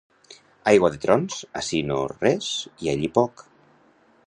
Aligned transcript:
Aigua 0.71 0.89
de 0.93 0.97
trons, 1.03 1.37
ací 1.61 1.83
no 1.91 1.99
res 2.15 2.51
i 2.87 2.93
allí 2.95 3.13
poc. 3.21 3.47